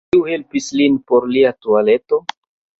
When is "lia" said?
1.37-1.53